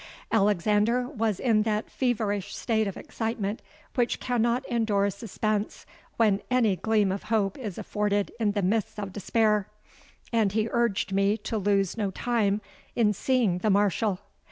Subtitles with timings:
[0.31, 3.61] '—Alexander was in that feverish state of excitement
[3.93, 5.85] which cannot endure suspense
[6.17, 9.67] when any gleam of hope is afforded in the midst of despair;
[10.33, 12.61] and he urged me to lose no time
[12.95, 14.17] in seeing the Marshal.